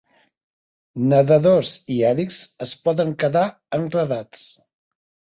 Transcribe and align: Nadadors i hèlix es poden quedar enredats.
Nadadors 1.09 1.73
i 1.95 1.97
hèlix 2.07 2.39
es 2.67 2.73
poden 2.87 3.11
quedar 3.25 3.43
enredats. 3.79 4.47